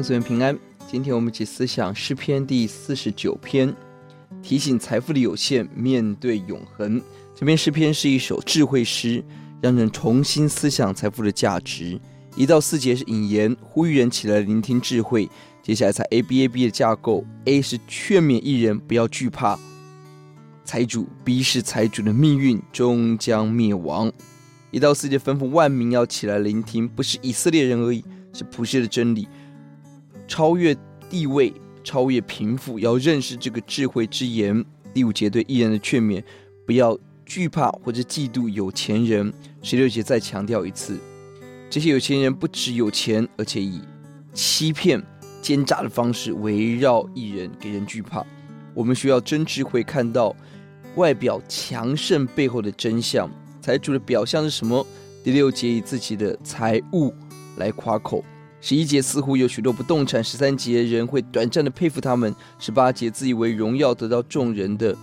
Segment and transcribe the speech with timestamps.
[0.00, 0.58] 兄姊妹平安。
[0.90, 3.74] 今天我们一起思想诗篇第四十九篇，
[4.42, 6.98] 提醒财富的有限，面对永恒。
[7.34, 9.22] 这篇诗篇是一首智慧诗，
[9.60, 12.00] 让人重新思想财富的价值。
[12.34, 15.28] 一到四节是引言，呼吁人起来聆听智慧。
[15.62, 19.58] 接下来才 A B A B 的架构，A 是劝勉一人不要惧怕
[20.64, 24.10] 财主，B 是财主的命运终将灭亡。
[24.70, 28.02] 一到四节吩咐万民要起来聆听，不是以色列人而已。
[28.32, 29.26] 是普世的真理，
[30.30, 30.72] 超越
[31.10, 31.52] 地位，
[31.82, 34.64] 超越贫富，要认识这个智慧之言。
[34.94, 36.22] 第五节对艺人的劝勉，
[36.64, 39.32] 不要惧怕或者嫉妒有钱人。
[39.60, 41.00] 十六节再强调一次，
[41.68, 43.80] 这些有钱人不只有钱，而且以
[44.32, 45.02] 欺骗、
[45.42, 48.24] 奸诈的方式围绕艺人，给人惧怕。
[48.72, 50.34] 我们需要真智慧，看到
[50.94, 53.28] 外表强盛背后的真相。
[53.60, 54.86] 财主的表象是什么？
[55.24, 57.12] 第六节以自己的财物。
[57.56, 58.24] 来夸口，
[58.60, 64.94] 十一节似乎有许多不动产，十三节人会短暂的佩服他们，十八节自以为荣耀得到众人的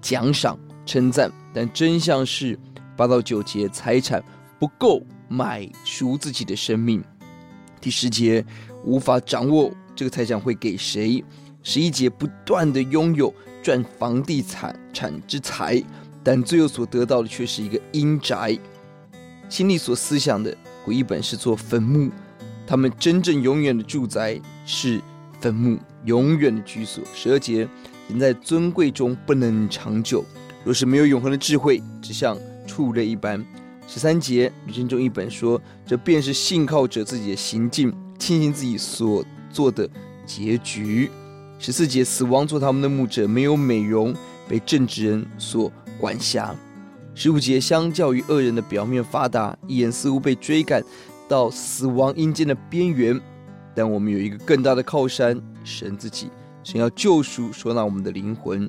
[0.00, 2.58] 奖赏称赞，但真相是
[2.96, 4.22] 八到九节财产
[4.58, 7.02] 不够买赎自己的生命，
[7.80, 8.44] 第十节
[8.84, 11.24] 无法掌握这个财产会给谁，
[11.62, 13.32] 十一节不断的拥有
[13.62, 15.80] 赚房地产产之财，
[16.24, 18.58] 但最后所得到的却是一个阴宅，
[19.48, 20.56] 心里所思想的。
[20.82, 22.10] 古译本是做坟墓，
[22.70, 25.00] 他们真正永远的住宅是
[25.40, 27.02] 坟墓，永远的居所。
[27.12, 27.68] 十二节，
[28.08, 30.24] 人在尊贵中不能长久，
[30.62, 33.44] 若是没有永恒的智慧，只像畜类一般。
[33.88, 39.90] 十三节，吕振中一本说，这便是信靠者自己的行径，庆幸自己所做的
[40.24, 41.10] 结局。
[41.58, 44.14] 十四节，死亡做他们的牧者，没有美容，
[44.48, 46.54] 被正直人所管辖。
[47.16, 50.80] 十五节，相较于恶人的表面发达，一眼似乎被追赶
[51.30, 53.18] 到死亡阴间的边缘。
[53.72, 56.28] 但我们有一个更大的靠山，神自己，
[56.64, 58.68] 神要救赎、收纳我们的灵魂。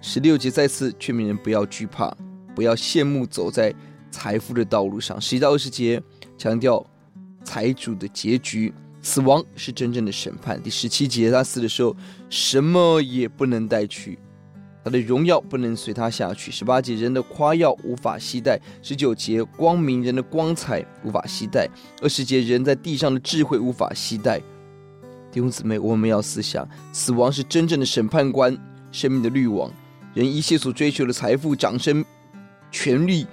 [0.00, 2.12] 十六节再次劝勉人不要惧怕，
[2.56, 3.72] 不要羡慕走在
[4.10, 5.18] 财富的道路上。
[5.20, 6.02] 十一到二十节
[6.36, 6.84] 强调
[7.44, 10.60] 财主的结局，死亡是真正的审判。
[10.60, 11.94] 第十七节他死的时候，
[12.28, 14.18] 什么也不能带去。
[14.84, 16.50] 他的荣耀不能随他下去。
[16.50, 18.60] 十八节，人的夸耀无法携带。
[18.82, 21.68] 十九节，光明人的光彩无法携带。
[22.00, 24.40] 二十节，人在地上的智慧无法携带。
[25.30, 28.56] 弟兄姊妹，我们要思想，死亡是真正的审判官，
[28.90, 29.70] 生命的滤网。
[30.14, 32.04] 人一切所追求的财富、掌声、
[32.70, 33.26] 权力、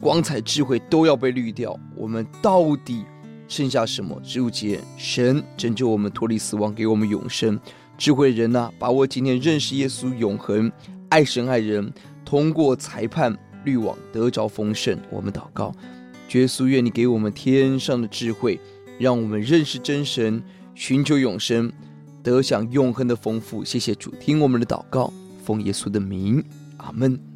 [0.00, 1.78] 光彩、智慧都要被滤掉。
[1.94, 3.04] 我们到底
[3.48, 4.18] 剩下什么？
[4.24, 7.60] 十五节，神拯救我们脱离死亡，给我们永生。
[8.02, 10.72] 智慧人呐、把握今天认识耶稣永恒，
[11.08, 11.88] 爱神爱人，
[12.24, 13.32] 通过裁判
[13.64, 14.98] 滤网得着丰盛。
[15.08, 15.72] 我们祷告，
[16.32, 18.58] 耶稣，愿你给我们天上的智慧，
[18.98, 20.42] 让我们认识真神，
[20.74, 21.72] 寻求永生，
[22.24, 23.64] 得享永恒的丰富。
[23.64, 25.12] 谢谢主，听我们的祷告，
[25.44, 26.44] 奉耶稣的名，
[26.78, 27.31] 阿门。